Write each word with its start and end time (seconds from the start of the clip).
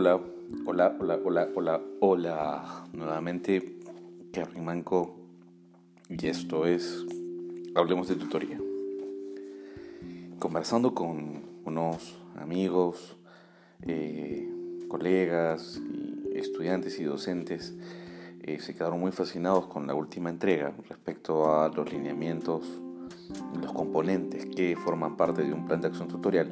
Hola, 0.00 0.20
hola, 0.64 0.96
hola, 1.00 1.18
hola, 1.24 1.48
hola, 1.56 1.80
hola. 1.98 2.84
Nuevamente, 2.92 3.80
Kerry 4.30 4.60
Manco. 4.60 5.16
Y 6.08 6.28
esto 6.28 6.66
es 6.66 7.04
Hablemos 7.74 8.06
de 8.06 8.14
Tutoría. 8.14 8.60
Conversando 10.38 10.94
con 10.94 11.42
unos 11.64 12.16
amigos, 12.36 13.16
eh, 13.88 14.48
colegas, 14.86 15.82
y 16.32 16.38
estudiantes 16.38 17.00
y 17.00 17.02
docentes, 17.02 17.74
eh, 18.44 18.60
se 18.60 18.74
quedaron 18.74 19.00
muy 19.00 19.10
fascinados 19.10 19.66
con 19.66 19.88
la 19.88 19.94
última 19.96 20.30
entrega 20.30 20.74
respecto 20.88 21.52
a 21.52 21.70
los 21.70 21.92
lineamientos, 21.92 22.62
los 23.60 23.72
componentes 23.72 24.46
que 24.46 24.76
forman 24.76 25.16
parte 25.16 25.42
de 25.42 25.52
un 25.52 25.66
plan 25.66 25.80
de 25.80 25.88
acción 25.88 26.06
tutorial. 26.06 26.48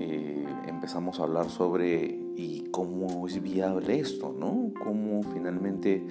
Eh, 0.00 0.44
empezamos 0.66 1.20
a 1.20 1.22
hablar 1.22 1.48
sobre 1.48 2.23
y 2.36 2.64
cómo 2.70 3.26
es 3.26 3.40
viable 3.42 3.98
esto, 3.98 4.34
¿no? 4.36 4.72
Cómo 4.82 5.22
finalmente 5.22 6.04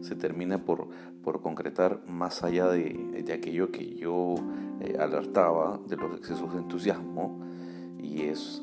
se 0.00 0.14
termina 0.14 0.64
por, 0.64 0.88
por 1.22 1.42
concretar 1.42 2.02
más 2.08 2.42
allá 2.42 2.68
de, 2.68 3.22
de 3.24 3.32
aquello 3.32 3.70
que 3.70 3.94
yo 3.96 4.36
eh, 4.80 4.96
alertaba 4.98 5.80
de 5.86 5.96
los 5.96 6.16
excesos 6.16 6.52
de 6.52 6.60
entusiasmo 6.60 7.40
y 7.98 8.22
es 8.22 8.62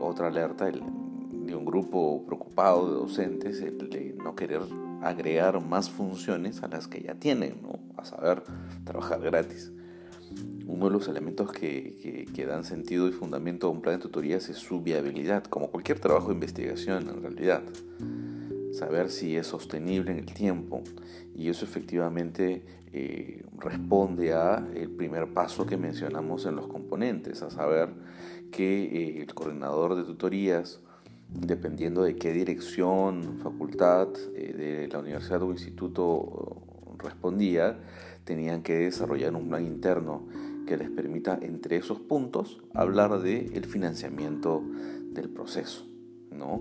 otra 0.00 0.26
alerta 0.26 0.68
de 0.70 1.54
un 1.54 1.64
grupo 1.64 2.24
preocupado 2.26 2.88
de 2.88 2.94
docentes 2.94 3.60
el 3.60 3.88
de 3.90 4.16
no 4.22 4.34
querer 4.34 4.62
agregar 5.02 5.64
más 5.64 5.90
funciones 5.90 6.62
a 6.62 6.68
las 6.68 6.88
que 6.88 7.02
ya 7.02 7.14
tienen, 7.14 7.62
¿no? 7.62 7.78
a 7.96 8.04
saber, 8.04 8.42
trabajar 8.84 9.20
gratis. 9.20 9.72
Uno 10.72 10.86
de 10.86 10.92
los 10.92 11.06
elementos 11.06 11.52
que, 11.52 12.26
que, 12.34 12.46
dan 12.46 12.64
sentido 12.64 13.06
y 13.06 13.12
fundamento 13.12 13.66
a 13.66 13.70
un 13.70 13.82
plan 13.82 13.96
de 13.96 14.02
tutorías 14.02 14.48
es 14.48 14.56
su 14.56 14.80
viabilidad, 14.80 15.44
como 15.44 15.70
cualquier 15.70 16.00
trabajo 16.00 16.28
de 16.28 16.32
investigación 16.32 17.10
en 17.10 17.20
realidad. 17.20 17.62
Saber 18.72 19.10
si 19.10 19.36
es 19.36 19.48
sostenible 19.48 20.12
en 20.12 20.20
el 20.20 20.32
tiempo 20.32 20.82
y 21.36 21.50
eso 21.50 21.66
efectivamente 21.66 22.62
eh, 22.90 23.44
responde 23.58 24.32
a 24.32 24.66
el 24.74 24.88
primer 24.88 25.34
paso 25.34 25.66
que 25.66 25.76
mencionamos 25.76 26.46
en 26.46 26.56
los 26.56 26.68
componentes, 26.68 27.42
a 27.42 27.50
saber 27.50 27.90
que 28.50 28.84
eh, 28.84 29.20
el 29.20 29.34
coordinador 29.34 29.94
de 29.94 30.04
tutorías 30.04 30.80
dependiendo 31.28 32.02
de 32.02 32.16
qué 32.16 32.32
dirección, 32.32 33.38
facultad 33.42 34.08
eh, 34.34 34.54
de 34.54 34.88
la 34.88 35.00
universidad 35.00 35.42
o 35.42 35.52
instituto 35.52 36.62
respondía, 36.98 37.78
tenían 38.24 38.62
que 38.62 38.74
desarrollar 38.74 39.34
un 39.34 39.48
plan 39.48 39.66
interno 39.66 40.22
que 40.66 40.76
les 40.76 40.90
permita 40.90 41.38
entre 41.40 41.76
esos 41.76 42.00
puntos 42.00 42.60
hablar 42.74 43.20
del 43.20 43.54
el 43.54 43.64
financiamiento 43.64 44.62
del 45.12 45.28
proceso, 45.28 45.86
¿no? 46.30 46.60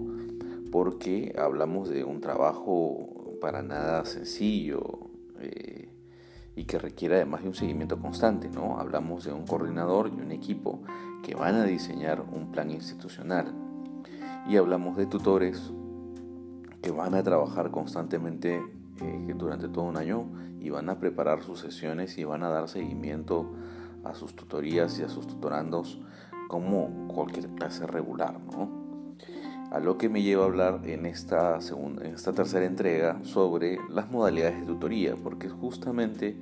Porque 0.71 1.35
hablamos 1.37 1.89
de 1.89 2.03
un 2.03 2.21
trabajo 2.21 3.37
para 3.41 3.61
nada 3.61 4.05
sencillo 4.05 5.09
eh, 5.39 5.89
y 6.55 6.65
que 6.65 6.79
requiere 6.79 7.15
además 7.15 7.41
de 7.41 7.49
un 7.49 7.55
seguimiento 7.55 7.99
constante, 7.99 8.49
¿no? 8.49 8.79
Hablamos 8.79 9.25
de 9.25 9.33
un 9.33 9.45
coordinador 9.45 10.11
y 10.15 10.21
un 10.21 10.31
equipo 10.31 10.81
que 11.23 11.35
van 11.35 11.55
a 11.55 11.63
diseñar 11.63 12.21
un 12.21 12.51
plan 12.51 12.71
institucional 12.71 13.53
y 14.47 14.57
hablamos 14.57 14.97
de 14.97 15.05
tutores 15.05 15.71
que 16.81 16.91
van 16.91 17.13
a 17.13 17.23
trabajar 17.23 17.71
constantemente 17.71 18.61
eh, 19.01 19.33
durante 19.35 19.67
todo 19.69 19.85
un 19.85 19.97
año 19.97 20.25
y 20.59 20.69
van 20.69 20.89
a 20.89 20.99
preparar 20.99 21.43
sus 21.43 21.59
sesiones 21.59 22.17
y 22.17 22.23
van 22.23 22.43
a 22.43 22.49
dar 22.49 22.67
seguimiento 22.67 23.51
a 24.03 24.15
sus 24.15 24.35
tutorías 24.35 24.99
y 24.99 25.03
a 25.03 25.09
sus 25.09 25.27
tutorandos 25.27 25.99
como 26.47 27.07
cualquier 27.07 27.47
clase 27.49 27.87
regular, 27.87 28.39
¿no? 28.51 28.81
A 29.71 29.79
lo 29.79 29.97
que 29.97 30.09
me 30.09 30.21
lleva 30.21 30.43
a 30.43 30.47
hablar 30.47 30.81
en 30.83 31.05
esta, 31.05 31.61
segunda, 31.61 32.03
en 32.03 32.15
esta 32.15 32.33
tercera 32.33 32.65
entrega 32.65 33.23
sobre 33.23 33.77
las 33.89 34.11
modalidades 34.11 34.59
de 34.59 34.65
tutoría, 34.65 35.15
porque 35.15 35.47
justamente 35.47 36.35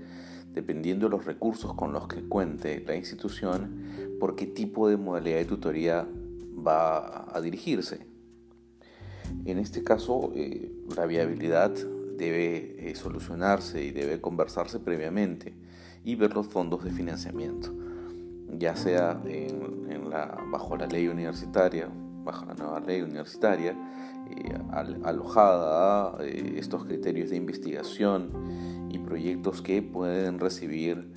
dependiendo 0.54 1.08
de 1.08 1.12
los 1.12 1.26
recursos 1.26 1.76
con 1.76 1.94
los 1.94 2.08
que 2.08 2.24
cuente 2.24 2.84
la 2.88 2.96
institución, 2.96 4.18
por 4.20 4.36
qué 4.36 4.48
tipo 4.48 4.90
de 4.90 4.98
modalidad 4.98 5.38
de 5.38 5.46
tutoría 5.46 6.08
va 6.68 7.28
a 7.32 7.40
dirigirse. 7.40 8.08
En 9.46 9.60
este 9.60 9.84
caso, 9.84 10.32
eh, 10.36 10.72
la 10.96 11.06
viabilidad 11.06 11.72
debe 12.18 12.90
eh, 12.90 12.96
solucionarse 12.96 13.84
y 13.84 13.92
debe 13.92 14.20
conversarse 14.20 14.80
previamente 14.80 15.54
y 16.04 16.16
ver 16.16 16.34
los 16.34 16.48
fondos 16.48 16.84
de 16.84 16.92
financiamiento, 16.92 17.74
ya 18.58 18.76
sea 18.76 19.22
en, 19.26 20.10
la, 20.10 20.38
bajo 20.52 20.76
la 20.78 20.88
ley 20.88 21.08
universitaria, 21.08 21.90
bajo 22.24 22.46
la 22.46 22.54
nueva 22.56 22.80
ley 22.80 23.02
universitaria, 23.02 23.76
eh, 24.30 24.58
alojada 25.04 26.18
a 26.18 26.24
estos 26.24 26.86
criterios 26.86 27.30
de 27.30 27.36
investigación 27.36 28.88
y 28.90 29.00
proyectos 29.00 29.62
que 29.62 29.82
pueden 29.82 30.40
recibir 30.40 31.12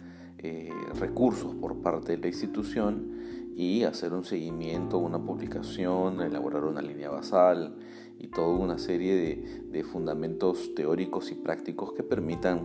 recursos 0.99 1.55
por 1.55 1.83
parte 1.83 2.13
de 2.13 2.19
la 2.19 2.27
institución 2.27 3.13
y 3.57 3.85
hacer 3.85 4.13
un 4.13 4.25
seguimiento, 4.25 4.99
una 4.99 5.19
publicación, 5.19 6.21
elaborar 6.21 6.65
una 6.65 6.81
línea 6.81 7.11
basal 7.11 7.77
y 8.19 8.29
toda 8.29 8.49
una 8.57 8.79
serie 8.79 9.43
de, 9.71 9.85
fundamentos 9.85 10.75
teóricos 10.75 11.31
y 11.33 11.35
prácticos 11.35 11.93
que 11.93 12.03
permitan 12.03 12.61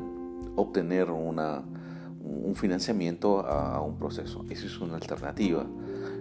obtener 0.56 1.12
una, 1.12 1.64
un 2.28 2.56
financiamiento 2.56 3.46
a, 3.46 3.82
un 3.82 3.98
proceso. 3.98 4.46
Eso 4.50 4.66
es 4.68 4.80
una 4.80 4.96
alternativa. 4.96 5.66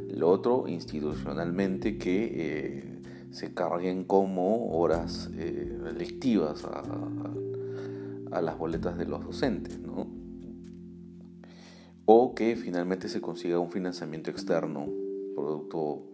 Lo 0.08 0.30
otro, 0.30 0.68
institucionalmente, 0.68 1.98
que 1.98 2.32
eh, 2.34 2.98
se 3.30 3.52
carguen 3.52 4.04
como 4.04 4.78
horas 4.78 5.30
eh, 5.34 5.78
lectivas 5.96 6.64
a, 6.64 8.40
las 8.40 8.58
boletas 8.58 8.98
de 8.98 9.06
los 9.06 9.24
docentes. 9.24 9.78
¿no? 9.80 10.06
o 12.06 12.34
que 12.34 12.56
finalmente 12.56 13.08
se 13.08 13.20
consiga 13.20 13.58
un 13.58 13.70
financiamiento 13.70 14.30
externo, 14.30 14.86
producto 15.34 16.12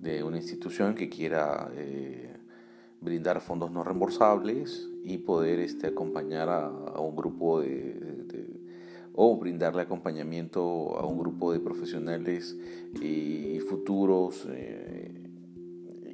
de 0.00 0.22
una 0.22 0.36
institución 0.36 0.94
que 0.94 1.08
quiera 1.08 1.70
eh, 1.74 2.36
brindar 3.00 3.40
fondos 3.40 3.70
no 3.70 3.82
reembolsables 3.82 4.88
y 5.02 5.18
poder 5.18 5.58
este, 5.58 5.88
acompañar 5.88 6.48
a, 6.48 7.00
un 7.00 7.16
grupo 7.16 7.60
de, 7.60 8.13
o 9.14 9.36
brindarle 9.36 9.82
acompañamiento 9.82 10.98
a 10.98 11.06
un 11.06 11.18
grupo 11.18 11.52
de 11.52 11.60
profesionales 11.60 12.56
y, 13.00 13.60
futuros 13.60 14.46
eh, 14.50 15.12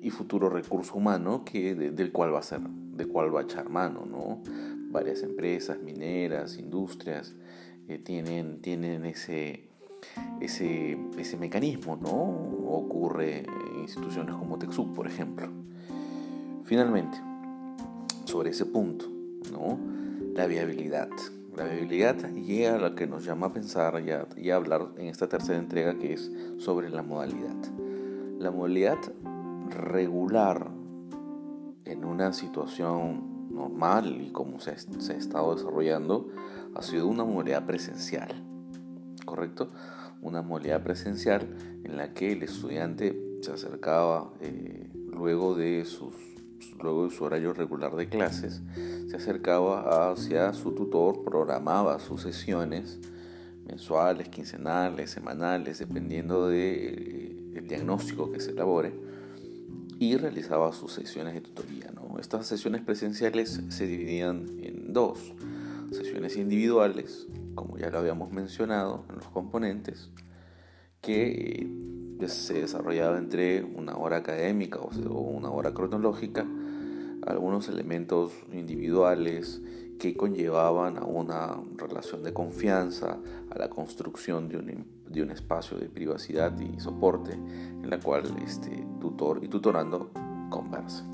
y 0.03 0.11
futuro 0.11 0.49
recurso 0.49 0.94
humano 0.94 1.44
que 1.44 1.75
del 1.75 2.12
cual 2.12 2.34
va 2.34 2.41
a 2.41 2.43
ser, 2.43 2.60
del 2.60 3.09
cual 3.09 3.34
va 3.34 3.41
a 3.41 3.43
echar 3.44 3.69
mano, 3.69 4.06
¿no? 4.06 4.43
Varias 4.91 5.22
empresas, 5.22 5.81
mineras, 5.81 6.59
industrias 6.59 7.34
tienen, 7.99 8.60
tienen 8.60 9.05
ese, 9.05 9.69
ese, 10.41 10.99
ese 11.19 11.37
mecanismo, 11.37 11.97
¿no? 11.97 12.12
Ocurre 12.12 13.41
en 13.41 13.81
instituciones 13.81 14.34
como 14.37 14.59
TechSoup, 14.59 14.94
por 14.94 15.06
ejemplo. 15.06 15.49
Finalmente, 16.65 17.19
sobre 18.25 18.50
ese 18.50 18.66
punto, 18.66 19.06
¿no? 19.53 19.78
La 20.34 20.47
viabilidad. 20.47 21.10
La 21.56 21.65
viabilidad 21.65 22.16
llega 22.33 22.77
a 22.77 22.78
lo 22.78 22.94
que 22.94 23.06
nos 23.06 23.25
llama 23.25 23.49
a 23.49 23.53
pensar 23.53 24.03
y 24.37 24.50
a, 24.50 24.56
hablar 24.56 24.88
en 24.97 25.09
esta 25.09 25.28
tercera 25.28 25.59
entrega 25.59 25.99
que 25.99 26.12
es 26.12 26.31
sobre 26.59 26.91
la 26.91 27.03
modalidad. 27.03 27.56
La 28.38 28.50
modalidad 28.50 28.99
regular 29.69 30.71
en 31.84 32.05
una 32.05 32.33
situación 32.33 33.53
normal 33.53 34.21
y 34.21 34.31
como 34.31 34.60
se, 34.60 34.71
ha 34.71 34.75
estado 35.16 35.55
desarrollando 35.55 36.28
ha 36.75 36.83
sido 36.83 37.09
una 37.09 37.25
modalidad 37.25 37.66
presencial, 37.66 38.28
¿correcto? 39.24 39.71
Una 40.22 40.42
modalidad 40.42 40.83
presencial 40.83 41.57
en 41.84 41.97
la 41.97 42.15
que 42.15 42.33
el 42.33 42.45
estudiante 42.45 43.21
se 43.41 43.53
acercaba 43.53 44.33
eh, 44.41 44.89
luego, 45.13 45.54
de 45.54 45.84
sus, 45.84 46.15
luego 46.83 47.09
de 47.09 47.15
su 47.15 47.24
horario 47.24 47.53
regular 47.53 47.95
de 47.97 48.09
clases, 48.09 48.62
se 49.09 49.16
acercaba 49.16 50.10
hacia 50.10 50.53
su 50.53 50.72
tutor, 50.72 51.22
programaba 51.24 51.98
sus 51.98 52.22
sesiones 52.22 52.98
mensuales, 53.66 54.28
quincenales, 54.28 55.10
semanales, 55.10 55.78
dependiendo 55.78 56.48
del 56.48 57.53
de, 57.53 57.59
eh, 57.59 57.62
diagnóstico 57.62 58.30
que 58.33 58.41
se 58.41 58.51
elabore 58.51 58.92
y 59.98 60.16
realizaba 60.16 60.72
sus 60.72 60.92
sesiones 60.92 61.34
de 61.34 61.41
tutoría. 61.42 61.91
¿no? 61.95 62.18
Estas 62.18 62.47
sesiones 62.47 62.83
presenciales 62.83 63.60
se 63.68 63.86
dividían 63.86 64.47
en 64.62 64.92
dos. 64.92 65.34
Sesiones 65.92 66.36
individuales, 66.36 67.27
como 67.54 67.77
ya 67.77 67.91
lo 67.91 67.98
habíamos 67.98 68.33
mencionado 68.33 69.04
en 69.09 69.16
los 69.16 69.27
componentes, 69.27 70.10
que 71.01 71.27
eh, 71.27 71.99
se 72.28 72.55
desarrollaba 72.55 73.19
entre 73.19 73.65
una 73.65 73.97
hora 73.97 74.19
académica 74.19 74.78
o 74.81 75.21
una 75.21 75.51
hora 75.51 75.72
cronológica, 75.72 76.47
algunos 77.27 77.69
elementos 77.69 78.33
individuales 78.53 79.61
que 79.99 80.17
conllevaban 80.17 80.97
a 80.97 81.05
una 81.05 81.57
relación 81.77 82.22
de 82.22 82.33
confianza, 82.33 83.19
a 83.51 83.59
la 83.59 83.69
construcción 83.69 84.49
de 84.49 84.57
un, 84.57 84.84
de 85.09 85.22
un 85.22 85.31
espacio 85.31 85.77
de 85.77 85.89
privacidad 85.89 86.59
y 86.59 86.81
soporte 86.81 87.33
en 87.34 87.91
la 87.91 88.01
cual 88.01 88.25
este 88.43 88.87
tutor 89.01 89.45
y 89.45 89.49
tutorando 89.49 90.11
conversen. 90.49 91.07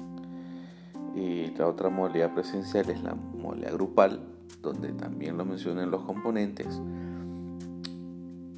Y 1.17 1.51
la 1.57 1.67
otra 1.67 1.89
modalidad 1.89 2.33
presencial 2.35 2.89
es 2.91 3.03
la 3.03 3.15
modalidad 3.15 3.73
grupal, 3.73 4.21
donde 4.63 4.93
también 4.93 5.37
lo 5.37 5.45
mencionan 5.45 5.91
los 5.91 6.05
componentes, 6.05 6.81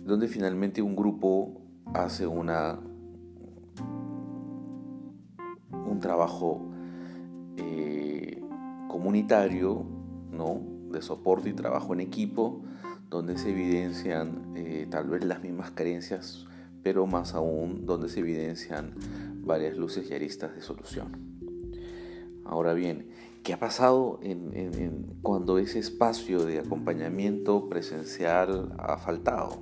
donde 0.05 0.29
finalmente 0.29 0.83
un 0.83 0.97
grupo 0.97 1.68
hace 1.95 2.27
una 2.27 2.79
un 5.73 6.01
trabajo 6.01 6.71
eh, 7.57 8.43
comunitario, 8.89 9.85
¿no? 10.31 10.61
de 10.91 11.03
soporte 11.03 11.51
y 11.51 11.53
trabajo 11.53 11.93
en 11.93 12.01
equipo, 12.01 12.63
donde 13.11 13.39
se 13.39 13.51
evidencian 13.51 14.53
eh, 14.57 14.87
tal 14.91 15.09
vez 15.09 15.25
las 15.25 15.43
mismas 15.43 15.71
carencias, 15.71 16.47
pero 16.83 17.07
más 17.07 17.35
aún 17.35 17.87
donde 17.87 18.09
se 18.09 18.21
evidencian 18.21 18.95
varias 19.43 19.77
luces 19.77 20.11
y 20.11 20.15
aristas 20.15 20.55
de 20.55 20.63
solución. 20.63 21.39
Ahora 22.45 22.73
bien, 22.73 23.09
¿qué 23.43 23.53
ha 23.53 23.59
pasado 23.59 24.19
en, 24.23 25.19
cuando 25.23 25.59
ese 25.59 25.79
espacio 25.79 26.45
de 26.45 26.61
acompañamiento 26.61 27.69
presencial 27.69 28.75
ha 28.79 28.97
faltado? 28.97 29.61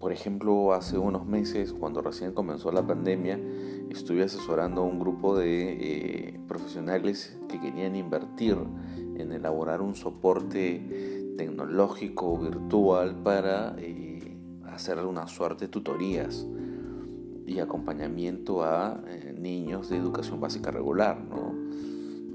Por 0.00 0.12
ejemplo, 0.12 0.72
hace 0.72 0.96
unos 0.96 1.26
meses, 1.26 1.74
cuando 1.74 2.00
recién 2.00 2.32
comenzó 2.32 2.72
la 2.72 2.86
pandemia, 2.86 3.38
estuve 3.90 4.22
asesorando 4.24 4.80
a 4.80 4.84
un 4.84 4.98
grupo 4.98 5.36
de 5.36 5.76
eh, 5.78 6.40
profesionales 6.48 7.38
que 7.50 7.60
querían 7.60 7.94
invertir 7.94 8.56
en 8.96 9.30
elaborar 9.30 9.82
un 9.82 9.94
soporte 9.94 11.34
tecnológico 11.36 12.38
virtual 12.38 13.22
para 13.22 13.76
eh, 13.78 14.38
hacer 14.64 14.98
una 15.04 15.26
suerte 15.28 15.66
de 15.66 15.68
tutorías 15.68 16.46
y 17.46 17.58
acompañamiento 17.58 18.62
a 18.64 19.02
eh, 19.06 19.34
niños 19.38 19.90
de 19.90 19.98
educación 19.98 20.40
básica 20.40 20.70
regular, 20.70 21.18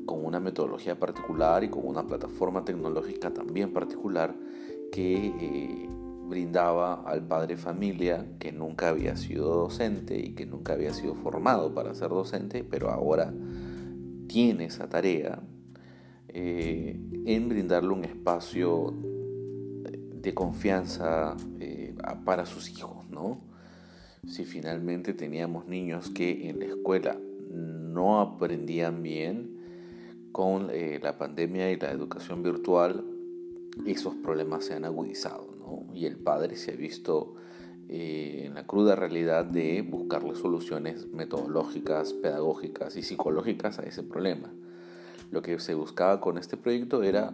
con 0.06 0.24
una 0.24 0.40
metodología 0.40 1.00
particular 1.00 1.64
y 1.64 1.70
con 1.70 1.88
una 1.88 2.06
plataforma 2.06 2.64
tecnológica 2.64 3.34
también 3.34 3.74
particular 3.74 4.36
que 4.92 5.34
eh, 5.40 5.90
brindaba 6.28 7.04
al 7.06 7.26
padre 7.28 7.58
familia 7.58 8.26
que 8.40 8.52
nunca 8.52 8.90
había 8.90 9.16
sido 9.16 9.54
docente 9.56 10.18
y 10.20 10.34
que 10.34 10.46
nunca 10.46 10.74
había 10.74 10.94
sido 10.94 11.16
formado 11.16 11.74
para 11.74 11.94
ser 11.94 12.10
docente, 12.10 12.64
pero 12.64 12.90
ahora 12.90 13.34
tiene 14.28 14.66
esa 14.66 14.90
tarea 14.90 15.42
eh, 16.30 17.00
en 17.26 17.50
brindarle 17.50 17.94
un 17.94 18.06
espacio 18.06 18.94
de 20.14 20.34
confianza 20.34 21.38
eh, 21.60 21.96
para 22.26 22.46
sus 22.46 22.70
hijos, 22.70 23.10
¿no? 23.10 23.40
Si 24.28 24.44
finalmente 24.44 25.14
teníamos 25.14 25.68
niños 25.68 26.10
que 26.10 26.50
en 26.50 26.60
la 26.60 26.66
escuela 26.66 27.18
no 27.52 28.20
aprendían 28.20 29.04
bien 29.04 29.56
con 30.32 30.70
eh, 30.72 31.00
la 31.02 31.18
pandemia 31.18 31.72
y 31.72 31.78
la 31.78 31.92
educación 31.92 32.44
virtual, 32.44 33.06
esos 33.86 34.16
problemas 34.16 34.66
se 34.66 34.74
han 34.74 34.84
agudizado. 34.84 35.55
Y 35.96 36.06
el 36.06 36.18
padre 36.18 36.58
se 36.58 36.74
ha 36.74 36.76
visto 36.76 37.36
en 37.88 38.54
la 38.56 38.66
cruda 38.66 38.96
realidad 38.96 39.46
de 39.46 39.82
buscarle 39.82 40.36
soluciones 40.36 41.08
metodológicas, 41.08 42.14
pedagógicas 42.14 42.96
y 42.96 43.04
psicológicas 43.04 43.80
a 43.80 43.84
ese 43.84 44.04
problema. 44.04 44.52
Lo 45.32 45.42
que 45.42 45.60
se 45.60 45.74
buscaba 45.74 46.22
con 46.22 46.38
este 46.38 46.58
proyecto 46.58 47.04
era 47.04 47.34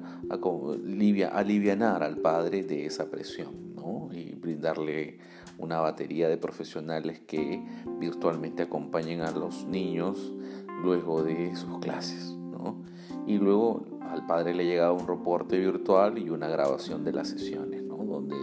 aliviar 1.33 2.03
al 2.03 2.17
padre 2.17 2.63
de 2.63 2.85
esa 2.85 3.09
presión 3.09 3.75
¿no? 3.75 4.09
y 4.13 4.33
brindarle 4.33 5.19
una 5.57 5.79
batería 5.79 6.27
de 6.29 6.37
profesionales 6.37 7.21
que 7.27 7.63
virtualmente 7.99 8.63
acompañen 8.63 9.21
a 9.21 9.31
los 9.31 9.65
niños 9.65 10.33
luego 10.81 11.23
de 11.23 11.55
sus 11.55 11.79
clases. 11.79 12.31
¿no? 12.31 12.83
Y 13.27 13.37
luego 13.37 13.85
al 14.01 14.25
padre 14.25 14.53
le 14.53 14.65
llegaba 14.65 14.93
un 14.93 15.07
reporte 15.07 15.57
virtual 15.57 16.17
y 16.17 16.29
una 16.29 16.47
grabación 16.47 17.03
de 17.03 17.13
las 17.13 17.29
sesiones. 17.29 17.80
Donde 18.11 18.35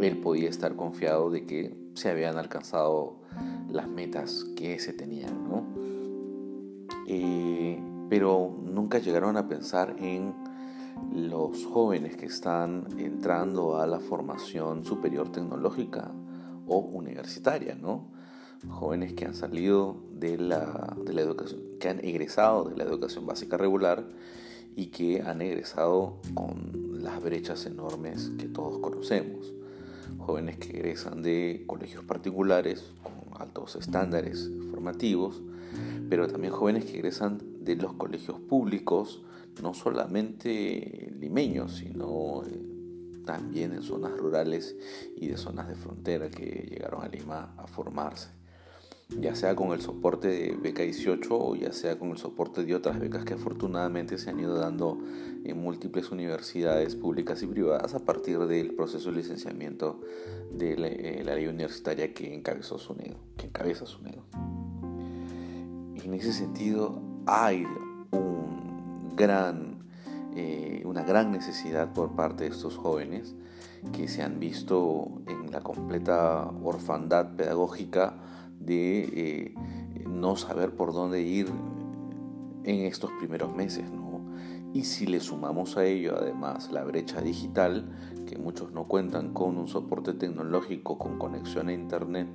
él 0.00 0.18
podía 0.18 0.48
estar 0.48 0.76
confiado 0.76 1.30
de 1.30 1.46
que 1.46 1.76
se 1.94 2.10
habían 2.10 2.38
alcanzado 2.38 3.20
las 3.70 3.88
metas 3.88 4.44
que 4.56 4.78
se 4.78 4.92
tenían. 4.92 5.48
¿no? 5.48 5.64
Eh, 7.06 7.80
pero 8.08 8.54
nunca 8.62 8.98
llegaron 8.98 9.36
a 9.36 9.48
pensar 9.48 9.96
en 9.98 10.34
los 11.12 11.64
jóvenes 11.66 12.16
que 12.16 12.26
están 12.26 12.86
entrando 12.98 13.78
a 13.78 13.86
la 13.86 14.00
formación 14.00 14.84
superior 14.84 15.30
tecnológica 15.30 16.12
o 16.66 16.78
universitaria, 16.78 17.74
¿no? 17.74 18.10
Jóvenes 18.68 19.12
que 19.12 19.24
han 19.24 19.34
salido 19.34 20.02
de 20.12 20.36
la, 20.36 20.96
de 21.04 21.12
la 21.12 21.20
educación, 21.20 21.60
que 21.78 21.88
han 21.88 22.04
egresado 22.04 22.64
de 22.64 22.76
la 22.76 22.84
educación 22.84 23.24
básica 23.24 23.56
regular 23.56 24.04
y 24.74 24.86
que 24.86 25.22
han 25.22 25.40
egresado 25.40 26.20
con 26.34 26.87
las 27.00 27.22
brechas 27.22 27.66
enormes 27.66 28.30
que 28.38 28.46
todos 28.46 28.78
conocemos. 28.78 29.52
Jóvenes 30.18 30.58
que 30.58 30.70
egresan 30.70 31.22
de 31.22 31.64
colegios 31.66 32.04
particulares 32.04 32.92
con 33.02 33.40
altos 33.40 33.76
estándares 33.76 34.50
formativos, 34.70 35.42
pero 36.08 36.26
también 36.28 36.52
jóvenes 36.52 36.84
que 36.84 36.96
egresan 36.96 37.40
de 37.60 37.76
los 37.76 37.92
colegios 37.94 38.40
públicos, 38.40 39.22
no 39.62 39.74
solamente 39.74 41.12
limeños, 41.20 41.76
sino 41.76 42.42
eh, 42.44 42.68
también 43.26 43.72
en 43.72 43.82
zonas 43.82 44.16
rurales 44.16 44.76
y 45.16 45.26
de 45.26 45.36
zonas 45.36 45.68
de 45.68 45.74
frontera 45.74 46.30
que 46.30 46.66
llegaron 46.70 47.02
a 47.02 47.08
Lima 47.08 47.54
a 47.56 47.66
formarse, 47.66 48.30
ya 49.16 49.34
sea 49.34 49.56
con 49.56 49.72
el 49.72 49.80
soporte 49.80 50.28
de 50.28 50.56
beca 50.60 50.82
18 50.82 51.28
o 51.30 51.56
ya 51.56 51.72
sea 51.72 51.98
con 51.98 52.10
el 52.10 52.18
soporte 52.18 52.64
de 52.64 52.74
otras 52.74 53.00
becas 53.00 53.24
que 53.24 53.34
afortunadamente 53.34 54.18
se 54.18 54.30
han 54.30 54.38
ido 54.38 54.54
dando 54.54 54.98
en 55.44 55.58
múltiples 55.58 56.10
universidades 56.10 56.94
públicas 56.94 57.42
y 57.42 57.46
privadas 57.46 57.94
a 57.94 58.00
partir 58.00 58.38
del 58.40 58.74
proceso 58.74 59.10
de 59.10 59.16
licenciamiento 59.16 60.00
de 60.52 60.76
la, 60.76 60.88
eh, 60.88 61.22
ley 61.24 61.46
universitaria 61.46 62.12
que 62.12 62.34
encabezó 62.34 62.78
SUNEDO, 62.78 63.16
que 63.36 63.46
encabeza. 63.46 63.86
En 66.04 66.14
ese 66.14 66.32
sentido, 66.32 67.00
hay 67.26 67.64
un 68.10 69.14
gran, 69.16 69.88
eh, 70.34 70.82
una 70.84 71.02
gran 71.02 71.32
necesidad 71.32 71.92
por 71.92 72.14
parte 72.14 72.44
de 72.44 72.50
estos 72.50 72.76
jóvenes 72.76 73.34
que 73.92 74.08
se 74.08 74.22
han 74.22 74.38
visto 74.38 75.22
en 75.26 75.50
la 75.50 75.60
completa 75.60 76.50
orfandad 76.62 77.36
pedagógica 77.36 78.14
de 78.60 79.00
eh, 79.00 79.54
no 80.06 80.36
saber 80.36 80.74
por 80.74 80.92
dónde 80.92 81.22
ir 81.22 81.48
en 82.64 82.80
estos 82.86 83.10
primeros 83.18 83.54
meses. 83.54 83.84
Y 84.74 84.84
si 84.84 85.06
le 85.06 85.20
sumamos 85.20 85.78
a 85.78 85.86
ello 85.86 86.14
además 86.16 86.70
la 86.70 86.84
brecha 86.84 87.22
digital, 87.22 87.90
que 88.26 88.36
muchos 88.36 88.70
no 88.72 88.86
cuentan 88.86 89.32
con 89.32 89.56
un 89.56 89.66
soporte 89.66 90.12
tecnológico 90.12 90.98
con 90.98 91.18
conexión 91.18 91.68
a 91.68 91.72
Internet, 91.72 92.28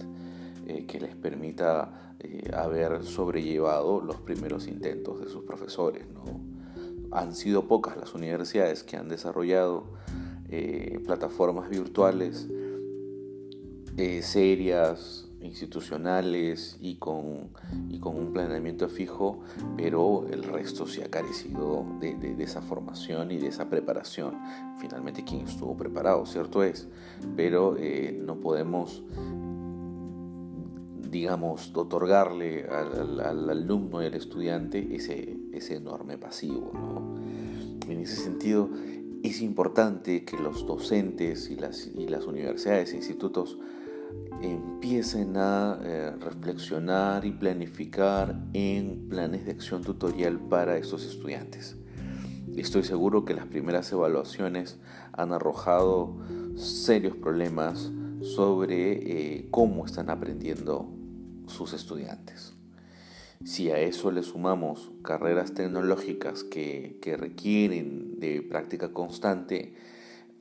eh, 0.65 0.85
que 0.87 0.99
les 0.99 1.15
permita 1.15 2.15
eh, 2.19 2.49
haber 2.55 3.03
sobrellevado 3.03 4.01
los 4.01 4.17
primeros 4.17 4.67
intentos 4.67 5.19
de 5.21 5.29
sus 5.29 5.43
profesores. 5.43 6.07
¿no? 6.11 6.41
Han 7.11 7.35
sido 7.35 7.67
pocas 7.67 7.97
las 7.97 8.15
universidades 8.15 8.83
que 8.83 8.97
han 8.97 9.09
desarrollado 9.09 10.01
plataformas 11.05 11.67
virtuales 11.67 12.47
serias, 14.21 15.22
institucionales 15.43 16.77
y 16.81 16.95
con, 16.95 17.49
y 17.89 17.99
con 17.99 18.17
un 18.17 18.33
planeamiento 18.33 18.87
fijo, 18.89 19.41
pero 19.77 20.25
el 20.31 20.43
resto 20.43 20.87
se 20.87 21.03
ha 21.03 21.09
carecido 21.09 21.85
de, 21.99 22.15
de, 22.15 22.43
esa 22.43 22.61
formación 22.61 23.31
y 23.31 23.37
de 23.37 23.47
esa 23.47 23.69
preparación. 23.69 24.37
Finalmente, 24.79 25.23
quien 25.23 25.41
estuvo 25.41 25.75
preparado, 25.75 26.25
cierto 26.25 26.63
es, 26.63 26.87
pero 27.35 27.77
no 28.21 28.39
podemos 28.39 29.03
digamos, 31.13 31.71
otorgarle 31.75 32.65
al, 32.65 33.49
alumno 33.49 34.01
y 34.01 34.07
al 34.07 34.15
estudiante 34.15 34.95
ese, 34.95 35.37
ese 35.53 35.75
enorme 35.75 36.17
pasivo. 36.17 36.71
En 37.87 37.99
ese 37.99 38.15
sentido, 38.15 38.69
es 39.21 39.39
importante 39.41 40.25
que 40.25 40.37
los 40.37 40.65
docentes 40.65 41.49
y 41.49 41.55
las, 41.55 41.87
y 41.87 42.07
las 42.07 42.25
universidades 42.25 42.93
e 42.93 42.97
institutos 42.97 43.59
empiecen 44.43 45.37
a 45.37 45.79
eh, 45.81 46.11
reflexionar 46.19 47.25
y 47.25 47.31
planificar 47.31 48.35
en 48.53 49.07
planes 49.09 49.45
de 49.45 49.51
acción 49.51 49.83
tutorial 49.83 50.39
para 50.39 50.77
estos 50.77 51.05
estudiantes. 51.05 51.77
Estoy 52.55 52.83
seguro 52.83 53.25
que 53.25 53.33
las 53.33 53.47
primeras 53.47 53.91
evaluaciones 53.91 54.77
han 55.13 55.31
arrojado 55.31 56.17
serios 56.55 57.15
problemas 57.15 57.91
sobre 58.21 59.37
eh, 59.37 59.47
cómo 59.49 59.85
están 59.85 60.09
aprendiendo 60.09 60.89
sus 61.47 61.73
estudiantes. 61.73 62.53
Si 63.43 63.71
a 63.71 63.79
eso 63.79 64.11
le 64.11 64.23
sumamos 64.23 64.91
carreras 65.03 65.53
tecnológicas 65.53 66.43
que, 66.43 66.97
requieren 67.19 68.19
de 68.19 68.41
práctica 68.41 68.93
constante, 68.93 69.73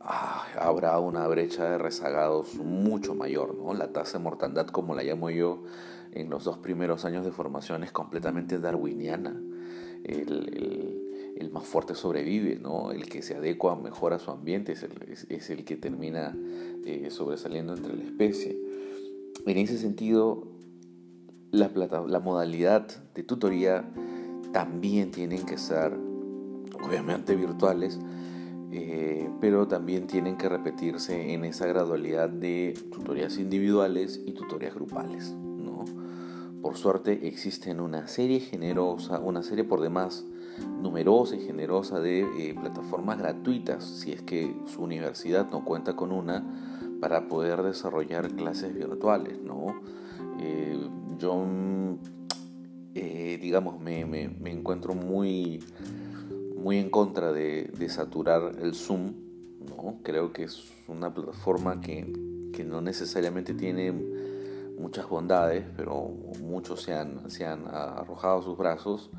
ah, 0.04 0.46
habrá 0.58 0.98
una 0.98 1.26
brecha 1.28 1.64
de 1.70 1.78
rezagados 1.78 2.54
mucho 2.56 3.14
mayor, 3.14 3.54
¿no? 3.56 3.74
La 3.74 3.92
tasa 3.92 4.18
de 4.18 4.24
mortandad, 4.24 4.66
como 4.66 4.94
la 4.94 5.02
llamo 5.02 5.30
yo, 5.30 5.62
en 6.12 6.30
los 6.30 6.44
dos 6.44 6.58
primeros 6.58 7.04
años 7.04 7.24
de 7.24 7.32
formación 7.32 7.84
es 7.84 7.92
completamente 7.92 8.58
darwiniana. 8.58 9.40
El, 10.04 11.00
más 11.50 11.64
fuerte 11.64 11.94
sobrevive, 11.94 12.56
¿no? 12.56 12.92
El 12.92 13.06
que 13.10 13.20
se 13.20 13.34
adecua 13.34 13.76
mejor 13.76 14.14
a 14.14 14.18
su 14.18 14.30
ambiente 14.30 14.72
es 14.72 15.50
el, 15.50 15.64
que 15.64 15.76
termina 15.76 16.34
eh, 16.86 17.08
sobresaliendo 17.10 17.74
entre 17.74 17.94
la 17.94 18.04
especie. 18.04 18.58
En 19.44 19.58
ese 19.58 19.76
sentido, 19.76 20.48
la, 21.50 21.70
la 22.06 22.20
modalidad 22.20 22.86
de 23.14 23.22
tutoría 23.22 23.84
también 24.52 25.10
tienen 25.10 25.44
que 25.44 25.58
ser, 25.58 25.92
obviamente, 26.82 27.34
virtuales, 27.36 27.98
eh, 28.74 29.28
pero 29.38 29.68
también 29.68 30.06
tienen 30.06 30.38
que 30.38 30.48
repetirse 30.48 31.34
en 31.34 31.44
esa 31.44 31.66
gradualidad 31.66 32.30
de 32.30 32.72
tutorías 32.90 33.36
individuales 33.36 34.22
y 34.24 34.32
tutorías 34.32 34.74
grupales. 34.74 35.34
¿no? 35.34 35.84
Por 36.62 36.78
suerte 36.78 37.28
existen 37.28 37.80
una 37.80 38.08
serie 38.08 38.40
generosa, 38.40 39.20
una 39.20 39.42
serie 39.42 39.64
por 39.64 39.82
demás 39.82 40.24
numerosa 40.80 41.36
y 41.36 41.40
generosa 41.40 42.00
de 42.00 42.20
eh, 42.20 42.54
plataformas 42.58 43.18
gratuitas, 43.18 43.84
si 43.84 44.12
es 44.12 44.22
que 44.22 44.56
su 44.64 44.82
universidad 44.82 45.50
no 45.50 45.66
cuenta 45.66 45.94
con 45.94 46.10
una, 46.10 46.42
para 46.98 47.28
poder 47.28 47.62
desarrollar 47.62 48.34
clases 48.34 48.74
virtuales. 48.74 49.38
¿no? 49.42 49.66
Eh, 50.40 50.78
yo, 51.18 51.44
digamos, 52.94 53.78
me, 53.80 54.06
me, 54.06 54.28
me 54.28 54.50
encuentro 54.50 54.94
muy 54.94 55.60
muy 56.62 56.78
en 56.78 56.90
contra 56.90 57.32
de, 57.32 57.70
saturar 57.88 58.56
el 58.60 58.74
Zoom. 58.74 59.14
¿no? 59.76 59.98
Creo 60.02 60.32
que 60.32 60.44
es 60.44 60.70
una 60.88 61.12
plataforma 61.12 61.80
que, 61.80 62.30
no 62.64 62.80
necesariamente 62.80 63.54
tiene 63.54 63.92
muchas 64.78 65.08
bondades, 65.08 65.64
pero 65.76 66.14
muchos 66.40 66.82
se 66.82 66.94
han, 66.94 67.28
se 67.28 67.44
han 67.44 67.66
arrojado 67.66 68.38
a 68.38 68.42
sus 68.42 68.56
brazos. 68.56 69.10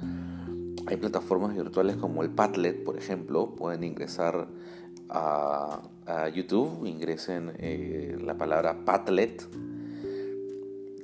Hay 0.86 0.98
plataformas 0.98 1.54
virtuales 1.54 1.98
como 1.98 2.24
el 2.24 2.30
Padlet, 2.30 2.84
por 2.84 2.98
ejemplo. 2.98 3.54
Pueden 3.56 3.84
ingresar 3.84 4.48
a, 5.10 5.82
YouTube, 6.34 6.86
ingresen 6.86 7.54
eh, 7.58 8.18
la 8.22 8.38
palabra 8.38 8.86
Padlet 8.86 9.48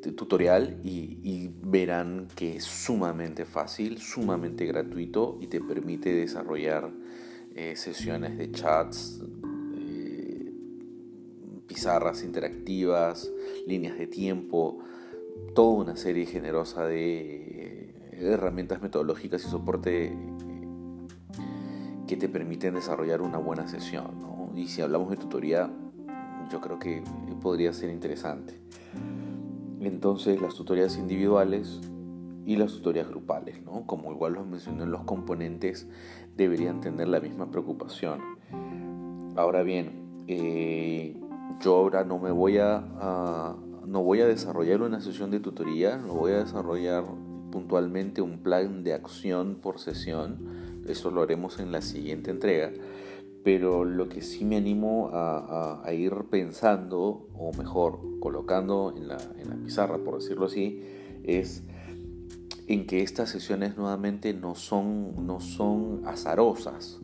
tutorial 0.01 0.79
y, 0.83 1.51
verán 1.61 2.27
que 2.35 2.57
es 2.57 2.63
sumamente 2.63 3.45
fácil, 3.45 3.99
sumamente 3.99 4.65
gratuito 4.65 5.37
y 5.41 5.47
te 5.47 5.61
permite 5.61 6.13
desarrollar 6.13 6.91
eh, 7.55 7.75
sesiones 7.75 8.37
de 8.37 8.51
chats, 8.51 9.21
eh, 9.77 10.51
pizarras 11.67 12.23
interactivas, 12.23 13.31
líneas 13.67 13.97
de 13.97 14.07
tiempo, 14.07 14.79
toda 15.53 15.83
una 15.83 15.95
serie 15.95 16.25
generosa 16.25 16.85
de 16.85 17.03
eh, 17.03 17.95
herramientas 18.13 18.81
metodológicas 18.81 19.45
y 19.45 19.49
soporte 19.49 20.17
que 22.07 22.17
te 22.17 22.27
permiten 22.27 22.73
desarrollar 22.73 23.21
una 23.21 23.37
buena 23.37 23.67
sesión. 23.67 24.51
Y 24.55 24.67
si 24.67 24.81
hablamos 24.81 25.11
de 25.11 25.17
tutoría, 25.17 25.71
yo 26.51 26.59
creo 26.59 26.79
que 26.79 27.03
podría 27.41 27.71
ser 27.73 27.91
interesante. 27.91 28.59
Entonces 29.81 30.41
las 30.41 30.55
tutorías 30.55 30.97
individuales 30.97 31.79
y 32.45 32.55
las 32.57 32.73
tutorías 32.73 33.07
grupales, 33.07 33.63
¿no? 33.63 33.85
como 33.85 34.11
igual 34.11 34.33
los 34.33 34.47
mencioné 34.47 34.83
en 34.83 34.91
los 34.91 35.03
componentes, 35.03 35.87
deberían 36.35 36.81
tener 36.81 37.07
la 37.07 37.19
misma 37.19 37.51
preocupación. 37.51 38.19
Ahora 39.35 39.63
bien, 39.63 40.23
eh, 40.27 41.15
yo 41.61 41.75
ahora 41.75 42.03
no 42.03 42.19
me 42.19 42.31
voy 42.31 42.57
a, 42.57 43.55
no 43.85 44.03
voy 44.03 44.21
a 44.21 44.27
desarrollar 44.27 44.81
una 44.81 44.99
sesión 45.01 45.31
de 45.31 45.39
tutoría, 45.39 45.97
no 45.97 46.13
voy 46.13 46.33
a 46.33 46.39
desarrollar 46.39 47.03
puntualmente 47.51 48.21
un 48.21 48.39
plan 48.39 48.83
de 48.83 48.93
acción 48.93 49.55
por 49.61 49.79
sesión, 49.79 50.39
eso 50.87 51.11
lo 51.11 51.21
haremos 51.21 51.59
en 51.59 51.71
la 51.71 51.81
siguiente 51.81 52.31
entrega 52.31 52.71
pero 53.43 53.85
lo 53.85 54.09
que 54.09 54.21
sí 54.21 54.43
me 54.43 54.57
animo 54.57 55.09
a, 55.13 55.83
ir 55.93 56.13
pensando, 56.29 57.27
o 57.33 57.51
mejor, 57.57 57.99
colocando 58.19 58.93
en 58.95 59.07
la, 59.07 59.17
pizarra, 59.63 59.97
por 59.99 60.15
decirlo 60.15 60.45
así, 60.45 60.81
es 61.23 61.63
en 62.67 62.85
que 62.85 63.01
estas 63.01 63.29
sesiones 63.29 63.77
nuevamente 63.77 64.33
no 64.33 64.55
son, 64.55 65.25
no 65.25 65.39
son 65.39 66.01
azarosas, 66.05 66.99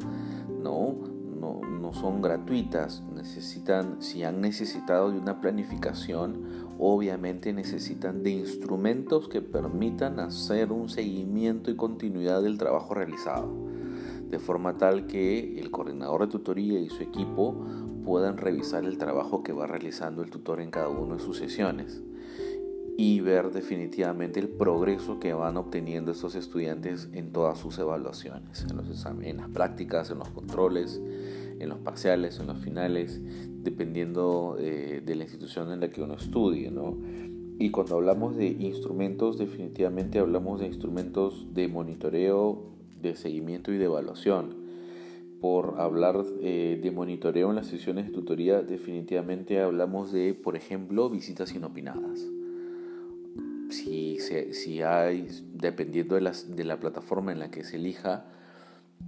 ¿no? 0.61 1.15
No, 1.39 1.61
no 1.61 1.93
son 1.93 2.21
gratuitas, 2.21 3.03
necesitan, 3.13 4.01
si 4.01 4.23
han 4.23 4.41
necesitado 4.41 5.11
de 5.11 5.19
una 5.19 5.41
planificación, 5.41 6.43
obviamente 6.79 7.53
necesitan 7.53 8.23
de 8.23 8.31
instrumentos 8.31 9.27
que 9.27 9.41
permitan 9.41 10.19
hacer 10.19 10.71
un 10.71 10.89
seguimiento 10.89 11.71
y 11.71 11.75
continuidad 11.75 12.41
del 12.41 12.57
trabajo 12.57 12.93
realizado 12.93 13.64
de 14.35 14.39
forma 14.39 14.77
tal 14.77 15.07
que 15.07 15.57
el 15.61 15.71
coordinador 15.71 16.25
de 16.25 16.27
tutoría 16.27 16.77
y 16.77 16.89
su 16.89 17.01
equipo 17.01 17.55
puedan 18.03 18.35
revisar 18.35 18.83
el 18.83 18.97
trabajo 18.97 19.43
que 19.43 19.53
va 19.53 19.65
realizando 19.65 20.21
el 20.23 20.29
tutor 20.29 20.59
en 20.59 20.71
cada 20.71 20.89
una 20.89 21.15
de 21.15 21.21
sus 21.21 21.37
sesiones 21.37 22.03
y 22.97 23.21
ver 23.21 23.51
definitivamente 23.51 24.41
el 24.41 24.49
progreso 24.49 25.21
que 25.21 25.33
van 25.33 25.55
obteniendo 25.55 26.11
estos 26.11 26.35
estudiantes 26.35 27.07
en 27.13 27.31
todas 27.31 27.57
sus 27.57 27.79
evaluaciones, 27.79 28.65
en, 28.69 28.75
los 28.75 29.05
en 29.21 29.37
las 29.37 29.49
prácticas, 29.51 30.11
en 30.11 30.19
los 30.19 30.29
controles, 30.29 31.01
en 31.57 31.69
los 31.69 31.79
parciales, 31.79 32.37
en 32.37 32.47
los 32.47 32.57
finales, 32.59 33.21
dependiendo 33.63 34.57
eh, 34.59 35.01
de 35.05 35.15
la 35.15 35.23
institución 35.23 35.71
en 35.71 35.79
la 35.79 35.89
que 35.89 36.01
uno 36.01 36.15
estudie. 36.15 36.73
Y 37.57 37.69
cuando 37.71 37.95
hablamos 37.95 38.35
de 38.35 38.47
instrumentos, 38.47 39.37
definitivamente 39.37 40.19
hablamos 40.19 40.59
de 40.59 40.67
instrumentos 40.67 41.47
de 41.53 41.69
monitoreo 41.69 42.74
de 43.09 43.15
seguimiento 43.15 43.71
y 43.71 43.77
de 43.77 43.85
evaluación. 43.85 44.55
Por 45.41 45.79
hablar 45.79 46.23
eh, 46.41 46.79
de 46.81 46.91
monitoreo 46.91 47.49
en 47.49 47.55
las 47.55 47.67
sesiones 47.67 48.07
de 48.07 48.11
tutoría, 48.11 48.61
definitivamente 48.61 49.59
hablamos 49.59 50.11
de, 50.11 50.33
por 50.33 50.55
ejemplo, 50.55 51.09
visitas 51.09 51.53
inopinadas. 51.53 52.25
Si, 53.69 54.19
si 54.19 54.81
hay, 54.81 55.27
dependiendo 55.53 56.15
de, 56.15 56.21
las, 56.21 56.55
de 56.55 56.63
la 56.63 56.79
plataforma 56.79 57.31
en 57.31 57.39
la 57.39 57.51
que 57.51 57.63
se 57.63 57.75
elija, 57.75 58.25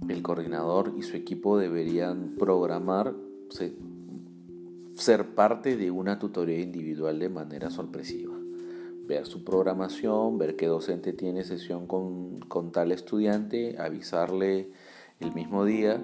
el 0.08 0.22
coordinador 0.22 0.94
y 0.96 1.02
su 1.02 1.16
equipo 1.16 1.58
deberían 1.58 2.34
programar 2.38 3.14
ser 4.94 5.34
parte 5.34 5.76
de 5.76 5.90
una 5.90 6.18
tutoría 6.18 6.60
individual 6.60 7.18
de 7.18 7.28
manera 7.30 7.70
sorpresiva 7.70 8.37
ver 9.08 9.26
su 9.26 9.42
programación, 9.42 10.38
ver 10.38 10.54
qué 10.54 10.66
docente 10.66 11.12
tiene 11.14 11.42
sesión 11.42 11.86
con, 11.86 12.70
tal 12.70 12.92
estudiante, 12.92 13.76
avisarle 13.78 14.70
el 15.18 15.32
mismo 15.34 15.64
día 15.64 16.00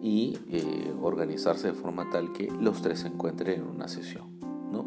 y 0.00 0.38
eh, 0.50 0.94
organizarse 1.02 1.68
de 1.68 1.74
forma 1.74 2.08
tal 2.10 2.32
que 2.32 2.48
los 2.60 2.80
tres 2.80 3.00
se 3.00 3.08
encuentren 3.08 3.60
en 3.60 3.66
una 3.66 3.88
sesión. 3.88 4.38
¿no? 4.70 4.86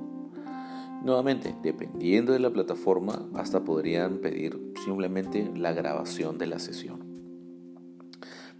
Nuevamente, 1.04 1.56
dependiendo 1.62 2.32
de 2.32 2.40
la 2.40 2.50
plataforma, 2.50 3.28
hasta 3.36 3.64
podrían 3.64 4.20
pedir 4.20 4.74
simplemente 4.86 5.52
la 5.56 5.74
grabación 5.74 6.38
de 6.38 6.48
la 6.48 6.60
sesión 6.60 7.06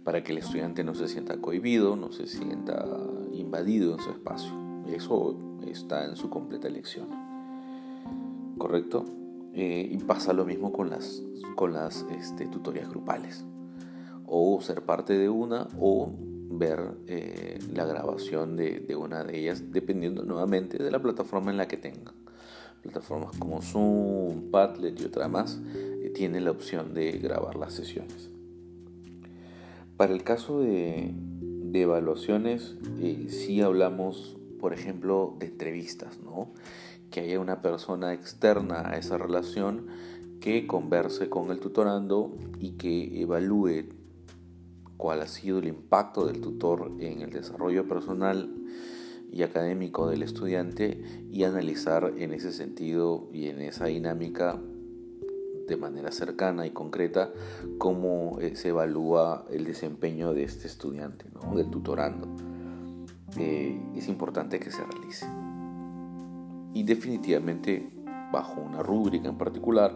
para 0.04 0.22
que 0.22 0.32
el 0.32 0.38
estudiante 0.38 0.84
no 0.84 0.94
se 0.94 1.08
sienta 1.08 1.38
cohibido, 1.38 1.96
no 1.96 2.12
se 2.12 2.26
sienta 2.26 2.84
invadido 3.32 3.92
en 3.92 4.00
su 4.00 4.10
espacio. 4.10 4.52
Eso 4.86 5.36
está 5.66 6.06
en 6.06 6.16
su 6.16 6.30
completa 6.30 6.66
elección. 6.66 7.27
¿Correcto? 8.68 9.06
Eh, 9.54 9.88
y 9.92 9.96
pasa 9.96 10.34
lo 10.34 10.44
mismo 10.44 10.74
con 10.74 10.90
las, 10.90 11.22
con 11.56 11.72
las 11.72 12.04
este, 12.10 12.44
tutorías 12.44 12.90
grupales. 12.90 13.42
O 14.26 14.60
ser 14.60 14.82
parte 14.82 15.16
de 15.16 15.30
una 15.30 15.68
o 15.80 16.12
ver 16.50 16.78
eh, 17.06 17.58
la 17.72 17.86
grabación 17.86 18.56
de, 18.56 18.94
una 18.94 19.24
de 19.24 19.38
ellas, 19.38 19.72
dependiendo 19.72 20.22
nuevamente 20.22 20.76
de 20.76 20.90
la 20.90 21.00
plataforma 21.00 21.50
en 21.50 21.56
la 21.56 21.66
que 21.66 21.78
tengan. 21.78 22.12
Plataformas 22.82 23.38
como 23.38 23.62
Zoom, 23.62 24.50
Padlet 24.50 25.00
y 25.00 25.06
otra 25.06 25.28
más 25.28 25.58
eh, 25.74 26.12
tienen 26.14 26.44
la 26.44 26.50
opción 26.50 26.92
de 26.92 27.12
grabar 27.12 27.56
las 27.56 27.72
sesiones. 27.72 28.28
Para 29.96 30.12
el 30.12 30.24
caso 30.24 30.60
de, 30.60 31.14
de 31.14 31.80
evaluaciones, 31.80 32.76
sí 33.28 33.62
hablamos, 33.62 34.36
por 34.58 34.72
ejemplo, 34.72 35.36
de 35.38 35.46
entrevistas, 35.46 36.18
¿no? 36.18 36.52
que 37.10 37.20
haya 37.20 37.40
una 37.40 37.62
persona 37.62 38.12
externa 38.12 38.90
a 38.90 38.98
esa 38.98 39.18
relación 39.18 39.86
que 40.40 40.66
converse 40.66 41.28
con 41.28 41.50
el 41.50 41.58
tutorando 41.58 42.36
y 42.58 42.72
que 42.72 43.20
evalúe 43.20 43.86
cuál 44.96 45.22
ha 45.22 45.26
sido 45.26 45.58
el 45.58 45.68
impacto 45.68 46.26
del 46.26 46.40
tutor 46.40 46.92
en 47.00 47.22
el 47.22 47.30
desarrollo 47.30 47.88
personal 47.88 48.54
y 49.30 49.42
académico 49.42 50.08
del 50.08 50.22
estudiante 50.22 51.02
y 51.30 51.44
analizar 51.44 52.14
en 52.16 52.32
ese 52.32 52.52
sentido 52.52 53.28
y 53.32 53.48
en 53.48 53.60
esa 53.60 53.86
dinámica 53.86 54.60
de 55.66 55.76
manera 55.76 56.10
cercana 56.12 56.66
y 56.66 56.70
concreta 56.70 57.30
cómo 57.76 58.38
eh, 58.40 58.56
se 58.56 58.68
evalúa 58.68 59.44
el 59.50 59.64
desempeño 59.64 60.32
de 60.32 60.44
este 60.44 60.66
estudiante, 60.66 61.26
del 61.54 61.70
tutorando. 61.70 62.26
Eh, 63.36 63.80
es 63.94 64.08
importante 64.08 64.58
que 64.58 64.70
se 64.70 64.84
realice. 64.84 65.26
Y 66.74 66.82
definitivamente 66.82 67.90
bajo 68.32 68.60
una 68.60 68.82
rúbrica 68.82 69.28
en 69.28 69.38
particular, 69.38 69.94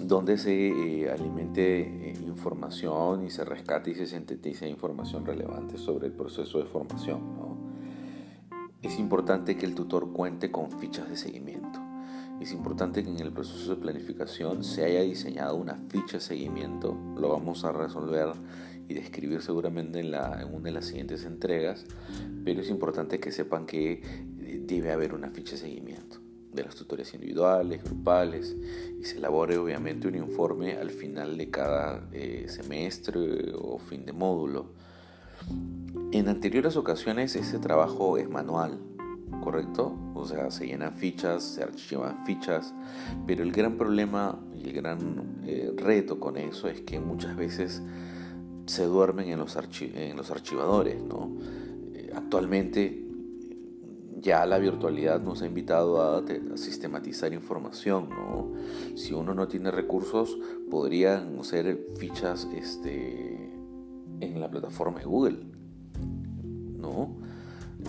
donde 0.00 0.36
se 0.38 1.02
eh, 1.02 1.10
alimente 1.10 2.10
eh, 2.10 2.14
información 2.26 3.24
y 3.24 3.30
se 3.30 3.44
rescate 3.44 3.92
y 3.92 3.94
se 3.94 4.06
sintetice 4.06 4.68
información 4.68 5.24
relevante 5.24 5.78
sobre 5.78 6.08
el 6.08 6.12
proceso 6.12 6.58
de 6.58 6.66
formación. 6.66 7.20
Es 8.82 8.98
importante 8.98 9.56
que 9.56 9.64
el 9.64 9.74
tutor 9.74 10.12
cuente 10.12 10.50
con 10.50 10.70
fichas 10.72 11.08
de 11.08 11.16
seguimiento. 11.16 11.78
Es 12.40 12.52
importante 12.52 13.04
que 13.04 13.10
en 13.10 13.20
el 13.20 13.32
proceso 13.32 13.76
de 13.76 13.80
planificación 13.80 14.64
se 14.64 14.84
haya 14.84 15.02
diseñado 15.02 15.54
una 15.54 15.76
ficha 15.88 16.14
de 16.14 16.20
seguimiento. 16.20 16.96
Lo 17.16 17.28
vamos 17.28 17.64
a 17.64 17.70
resolver 17.70 18.32
y 18.92 18.94
describir 18.94 19.40
seguramente 19.40 20.00
en, 20.00 20.10
la, 20.10 20.42
en 20.42 20.54
una 20.54 20.64
de 20.64 20.72
las 20.72 20.86
siguientes 20.86 21.24
entregas, 21.24 21.86
pero 22.44 22.60
es 22.60 22.68
importante 22.68 23.18
que 23.18 23.32
sepan 23.32 23.66
que 23.66 24.02
eh, 24.40 24.62
debe 24.64 24.92
haber 24.92 25.14
una 25.14 25.30
ficha 25.30 25.52
de 25.52 25.62
seguimiento 25.62 26.20
de 26.52 26.64
las 26.64 26.74
tutorías 26.74 27.12
individuales, 27.14 27.82
grupales, 27.82 28.54
y 29.00 29.04
se 29.04 29.16
elabore 29.16 29.56
obviamente 29.56 30.06
un 30.06 30.16
informe 30.16 30.74
al 30.74 30.90
final 30.90 31.38
de 31.38 31.50
cada 31.50 32.06
eh, 32.12 32.44
semestre 32.48 33.52
o 33.54 33.78
fin 33.78 34.04
de 34.04 34.12
módulo. 34.12 34.66
En 36.12 36.28
anteriores 36.28 36.76
ocasiones 36.76 37.36
ese 37.36 37.58
trabajo 37.58 38.18
es 38.18 38.28
manual, 38.28 38.78
¿correcto? 39.40 39.96
O 40.14 40.26
sea, 40.26 40.50
se 40.50 40.66
llenan 40.66 40.92
fichas, 40.94 41.42
se 41.42 41.62
archivan 41.62 42.26
fichas, 42.26 42.74
pero 43.26 43.42
el 43.42 43.52
gran 43.52 43.78
problema 43.78 44.38
y 44.54 44.68
el 44.68 44.72
gran 44.74 45.42
eh, 45.46 45.72
reto 45.74 46.20
con 46.20 46.36
eso 46.36 46.68
es 46.68 46.82
que 46.82 47.00
muchas 47.00 47.34
veces 47.34 47.82
se 48.72 48.86
duermen 48.86 49.28
en 49.28 49.38
los, 49.38 49.54
en 49.82 50.16
los 50.16 50.30
archivadores, 50.30 51.02
¿no? 51.02 51.36
Eh, 51.94 52.10
actualmente 52.14 53.04
ya 54.18 54.46
la 54.46 54.58
virtualidad 54.58 55.20
nos 55.20 55.42
ha 55.42 55.46
invitado 55.46 56.00
a, 56.00 56.24
sistematizar 56.56 57.34
información, 57.34 58.08
¿no? 58.08 58.52
Si 58.96 59.12
uno 59.12 59.34
no 59.34 59.46
tiene 59.46 59.70
recursos, 59.70 60.38
podrían 60.70 61.44
ser 61.44 61.86
fichas 61.98 62.48
este, 62.54 63.52
en 64.20 64.40
la 64.40 64.50
plataforma 64.50 65.00
de 65.00 65.04
Google, 65.04 65.38
¿no? 66.78 67.18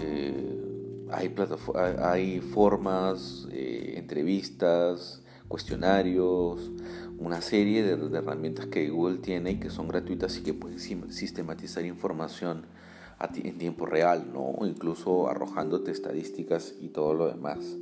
Eh, 0.02 1.08
hay, 1.12 1.34
hay 2.00 2.42
formas, 2.42 3.48
eh, 3.54 3.94
entrevistas, 3.96 5.24
cuestionarios, 5.48 6.72
una 7.24 7.42
serie 7.42 7.84
de, 7.84 7.96
de 7.96 8.18
herramientas 8.18 8.68
que 8.68 8.89
Google 8.89 9.20
tiene 9.20 9.51
y 9.51 9.60
que 9.60 9.70
son 9.70 9.88
gratuitas 9.88 10.38
y 10.38 10.44
que 10.44 10.53
pueden 10.53 10.80
sistematizar 10.80 11.86
información 11.86 12.65
en 13.36 13.58
tiempo 13.58 13.86
real, 13.86 14.32
¿no? 14.34 14.65
incluso 14.65 15.30
arrojándote 15.30 15.92
estadísticas 15.92 16.75
y 16.82 16.89
todo 16.89 17.13
lo 17.13 17.27
demás. 17.27 17.77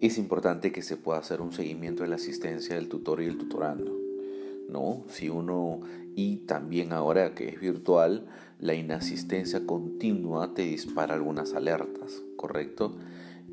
Es 0.00 0.16
importante 0.16 0.72
que 0.72 0.82
se 0.82 0.96
pueda 0.96 1.18
hacer 1.18 1.40
un 1.40 1.52
seguimiento 1.52 2.02
de 2.02 2.08
la 2.08 2.16
asistencia 2.16 2.76
del 2.76 2.88
tutor 2.88 3.20
y 3.20 3.26
el 3.26 3.36
tutorando. 3.36 3.92
¿no? 4.68 5.04
Si 5.08 5.28
uno, 5.28 5.80
y 6.14 6.36
también 6.46 6.92
ahora 6.92 7.34
que 7.34 7.48
es 7.48 7.60
virtual, 7.60 8.26
la 8.60 8.74
inasistencia 8.74 9.66
continua 9.66 10.54
te 10.54 10.62
dispara 10.62 11.14
algunas 11.14 11.54
alertas, 11.54 12.22
¿correcto? 12.36 12.96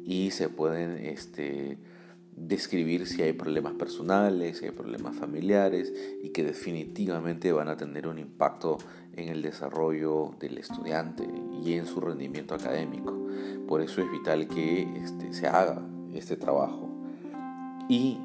Y 0.04 0.32
se 0.32 0.50
pueden 0.50 0.98
este, 0.98 1.78
describir 2.36 3.08
si 3.08 3.22
hay 3.22 3.34
problemas 3.34 3.74
personales, 3.74 4.58
si 4.58 4.66
hay 4.66 4.72
problemas 4.72 5.16
familiares 5.16 5.94
y 6.22 6.30
que 6.30 6.44
definitivamente 6.44 7.52
van 7.52 7.70
a 7.70 7.78
tener 7.78 8.08
un 8.08 8.20
impacto 8.20 8.78
en 9.16 9.30
el 9.30 9.42
desarrollo 9.42 10.36
del 10.40 10.58
estudiante 10.58 11.24
y 11.64 11.74
en 11.74 11.88
su 11.88 12.02
rendimiento 12.02 12.54
académico. 12.54 13.14
Por 13.68 13.82
eso 13.82 14.02
es 14.02 14.12
vital 14.12 14.48
que 14.48 14.84
este, 15.02 15.34
se 15.34 15.48
haga 15.48 15.82
este 16.14 16.36
trabajo 16.36 16.90
y 17.90 18.20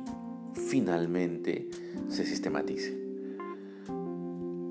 finalmente 0.54 1.68
se 2.08 2.26
sistematice. 2.26 2.99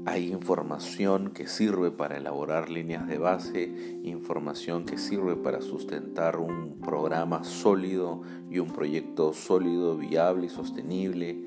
Hay 0.05 0.31
información 0.31 1.31
que 1.31 1.47
sirve 1.47 1.91
para 1.91 2.17
elaborar 2.17 2.69
líneas 2.69 3.07
de 3.07 3.17
base, 3.17 3.99
información 4.03 4.85
que 4.85 4.97
sirve 4.97 5.35
para 5.35 5.61
sustentar 5.61 6.37
un 6.37 6.79
programa 6.79 7.43
sólido 7.43 8.21
y 8.49 8.59
un 8.59 8.71
proyecto 8.71 9.33
sólido, 9.33 9.97
viable 9.97 10.47
y 10.47 10.49
sostenible 10.49 11.43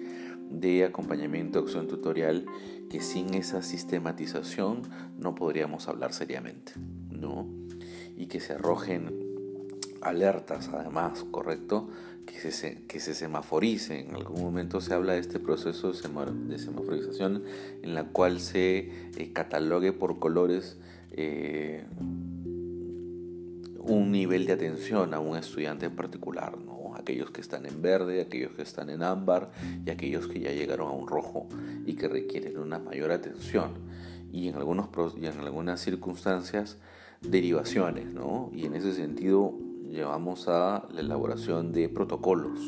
de 0.51 0.85
acompañamiento, 0.85 1.61
acción 1.61 1.88
tutorial, 1.88 2.47
que 2.91 3.01
sin 3.01 3.35
esa 3.35 3.62
sistematización 3.62 4.83
no 5.17 5.35
podríamos 5.35 5.88
hablar 5.88 6.12
seriamente, 6.12 6.73
¿no? 7.11 7.47
Y 8.17 8.27
que 8.27 8.41
se 8.41 8.53
arrojen 8.53 9.33
alertas 10.03 10.69
además, 10.69 11.25
¿correcto? 11.31 11.88
Que 12.27 12.51
se, 12.51 12.83
que 12.87 13.01
se 13.01 13.15
semaforice. 13.15 14.01
En 14.01 14.15
algún 14.15 14.43
momento 14.43 14.81
se 14.81 14.95
habla 14.95 15.15
de 15.15 15.21
este 15.21 15.39
proceso 15.39 15.93
de 15.93 16.59
semaforización 16.59 17.45
en 17.83 17.95
la 17.95 18.05
cual 18.05 18.41
se 18.41 18.91
eh, 19.17 19.33
catalogue 19.33 19.93
por 19.93 20.19
colores 20.19 20.77
eh, 21.13 21.85
un 23.79 24.13
nivel 24.13 24.47
de 24.47 24.53
atención 24.53 25.13
a 25.15 25.21
un 25.21 25.37
estudiante 25.37 25.87
en 25.87 25.97
particular, 25.97 26.57
¿no? 26.59 26.95
aquellos 26.95 27.31
que 27.31 27.41
están 27.41 27.67
en 27.67 27.83
verde, 27.83 28.21
aquellos 28.21 28.53
que 28.53 28.63
están 28.63 28.91
en 28.91 29.03
ámbar 29.03 29.51
y 29.85 29.91
aquellos 29.91 30.29
que 30.29 30.41
ya 30.41 30.53
llegaron 30.53 30.89
a 30.89 30.93
un 30.93 31.09
rojo 31.09 31.49
y 31.85 31.95
que 31.95 32.09
requieren 32.09 32.59
una 32.59 32.79
mayor 32.79 33.11
atención 33.11 33.73
y 34.33 34.49
en, 34.49 34.55
algunos, 34.55 34.89
y 35.21 35.27
en 35.27 35.39
algunas 35.41 35.81
circunstancias 35.81 36.79
derivaciones, 37.21 38.07
¿no? 38.13 38.51
y 38.55 38.67
en 38.67 38.75
ese 38.75 38.95
sentido 38.95 39.55
llevamos 39.92 40.48
a 40.48 40.88
la 40.90 41.00
elaboración 41.00 41.72
de 41.72 41.88
protocolos 41.88 42.59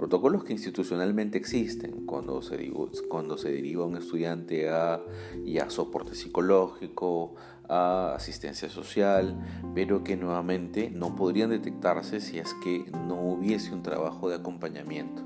protocolos 0.00 0.44
que 0.44 0.54
institucionalmente 0.54 1.36
existen 1.36 2.06
cuando 2.06 2.40
se, 2.40 2.72
cuando 3.06 3.36
se 3.36 3.52
deriva 3.52 3.84
un 3.84 3.98
estudiante 3.98 4.70
a, 4.70 4.94
a 4.94 5.70
soporte 5.70 6.14
psicológico, 6.14 7.34
a 7.68 8.14
asistencia 8.14 8.70
social, 8.70 9.38
pero 9.74 10.02
que 10.02 10.16
nuevamente 10.16 10.90
no 10.90 11.14
podrían 11.16 11.50
detectarse 11.50 12.20
si 12.20 12.38
es 12.38 12.54
que 12.64 12.90
no 13.06 13.20
hubiese 13.20 13.74
un 13.74 13.82
trabajo 13.82 14.30
de 14.30 14.36
acompañamiento. 14.36 15.22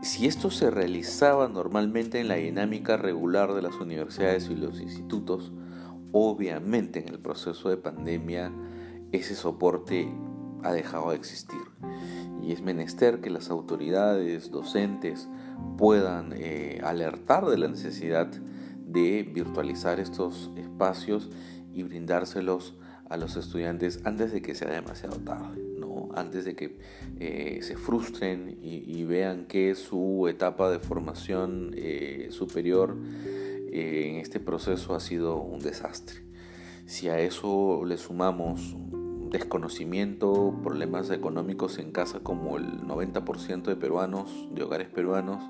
Si 0.00 0.26
esto 0.26 0.50
se 0.50 0.70
realizaba 0.70 1.46
normalmente 1.50 2.18
en 2.18 2.28
la 2.28 2.36
dinámica 2.36 2.96
regular 2.96 3.52
de 3.52 3.60
las 3.60 3.74
universidades 3.74 4.48
y 4.48 4.56
los 4.56 4.80
institutos, 4.80 5.52
obviamente 6.12 7.00
en 7.00 7.08
el 7.10 7.18
proceso 7.18 7.68
de 7.68 7.76
pandemia 7.76 8.50
ese 9.12 9.34
soporte 9.34 10.08
ha 10.62 10.72
dejado 10.72 11.10
de 11.10 11.16
existir 11.16 11.60
y 12.42 12.52
es 12.52 12.62
menester 12.62 13.20
que 13.20 13.30
las 13.30 13.50
autoridades 13.50 14.50
docentes 14.50 15.28
puedan 15.76 16.32
eh, 16.36 16.80
alertar 16.82 17.46
de 17.46 17.58
la 17.58 17.68
necesidad 17.68 18.28
de 18.28 19.22
virtualizar 19.22 20.00
estos 20.00 20.50
espacios 20.56 21.30
y 21.72 21.82
brindárselos 21.82 22.76
a 23.08 23.16
los 23.16 23.36
estudiantes 23.36 24.00
antes 24.04 24.32
de 24.32 24.40
que 24.40 24.54
sea 24.54 24.70
demasiado 24.70 25.16
tarde, 25.18 25.62
¿no? 25.78 26.08
antes 26.14 26.44
de 26.44 26.54
que 26.54 26.78
eh, 27.18 27.58
se 27.62 27.76
frustren 27.76 28.58
y, 28.62 29.04
vean 29.04 29.46
que 29.46 29.74
su 29.74 30.28
etapa 30.28 30.70
de 30.70 30.78
formación 30.78 31.72
eh, 31.74 32.28
superior 32.30 32.96
en 33.72 34.16
este 34.16 34.38
proceso 34.38 34.94
ha 34.94 35.00
sido 35.00 35.36
un 35.36 35.60
desastre. 35.60 36.20
Si 36.86 37.08
a 37.08 37.18
eso 37.20 37.84
le 37.84 37.96
sumamos 37.96 38.76
desconocimiento, 39.30 40.54
problemas 40.62 41.10
económicos 41.10 41.78
en 41.78 41.92
casa 41.92 42.20
como 42.20 42.56
el 42.56 42.82
90% 42.82 43.62
de 43.62 43.76
peruanos, 43.76 44.48
de 44.52 44.62
hogares 44.62 44.88
peruanos, 44.88 45.42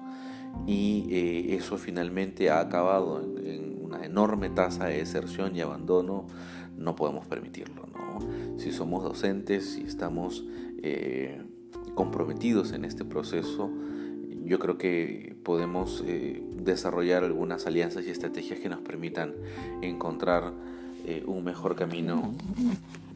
y 0.66 1.06
eh, 1.10 1.54
eso 1.54 1.78
finalmente 1.78 2.50
ha 2.50 2.60
acabado 2.60 3.22
en, 3.22 3.78
una 3.82 4.04
enorme 4.04 4.50
tasa 4.50 4.86
de 4.86 4.98
deserción 4.98 5.56
y 5.56 5.60
abandono, 5.60 6.26
no 6.76 6.94
podemos 6.94 7.26
permitirlo. 7.26 7.88
Si 8.58 8.72
somos 8.72 9.02
docentes, 9.02 9.72
si 9.72 9.82
estamos 9.82 10.44
eh, 10.82 11.42
comprometidos 11.94 12.72
en 12.72 12.84
este 12.84 13.04
proceso, 13.04 13.70
yo 14.44 14.58
creo 14.58 14.78
que 14.78 15.36
podemos 15.42 16.04
eh, 16.06 16.42
desarrollar 16.56 17.24
algunas 17.24 17.66
alianzas 17.66 18.04
y 18.06 18.10
estrategias 18.10 18.60
que 18.60 18.68
nos 18.68 18.80
permitan 18.80 19.34
encontrar 19.82 20.52
un 21.26 21.42
mejor 21.42 21.74
camino 21.74 22.34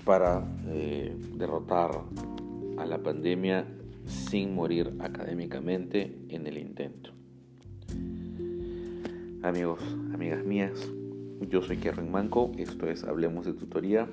para 0.05 0.45
eh, 0.69 1.17
derrotar 1.37 1.91
a 2.77 2.85
la 2.85 3.03
pandemia 3.03 3.67
sin 4.07 4.55
morir 4.55 4.93
académicamente 5.01 6.19
en 6.29 6.47
el 6.47 6.59
intento. 6.59 7.11
Amigos, 9.43 9.81
amigas 10.13 10.45
mías, 10.45 10.93
yo 11.49 11.63
soy 11.63 11.77
Kevin 11.79 12.11
Manco, 12.11 12.53
esto 12.57 12.89
es 12.89 13.05
Hablemos 13.05 13.47
de 13.47 13.53
Tutoría 13.53 14.09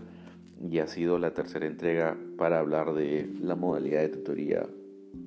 y 0.61 0.79
ha 0.79 0.87
sido 0.87 1.17
la 1.17 1.33
tercera 1.33 1.65
entrega 1.65 2.17
para 2.37 2.59
hablar 2.59 2.93
de 2.93 3.29
la 3.41 3.55
modalidad 3.55 4.01
de 4.01 4.09
tutoría 4.09 4.67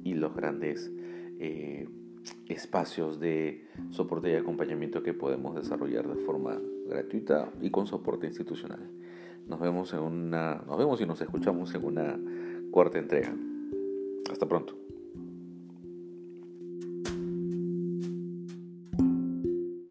y 0.02 0.14
los 0.14 0.34
grandes 0.34 0.90
eh, 1.38 1.88
espacios 2.48 3.20
de 3.20 3.66
soporte 3.90 4.30
y 4.30 4.34
acompañamiento 4.34 5.02
que 5.02 5.14
podemos 5.14 5.54
desarrollar 5.56 6.08
de 6.08 6.22
forma 6.22 6.60
gratuita 6.86 7.52
y 7.60 7.70
con 7.70 7.86
soporte 7.86 8.26
institucional. 8.26 8.90
Nos 9.46 9.60
vemos 9.60 9.92
en 9.92 10.00
una, 10.00 10.62
nos 10.66 10.78
vemos 10.78 11.00
y 11.00 11.06
nos 11.06 11.20
escuchamos 11.20 11.74
en 11.74 11.84
una 11.84 12.18
cuarta 12.70 12.98
entrega. 12.98 13.34
Hasta 14.30 14.46
pronto. 14.46 14.83